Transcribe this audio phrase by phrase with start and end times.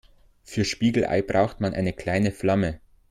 [0.43, 2.79] Für Spiegelei braucht man eine kleine Flamme.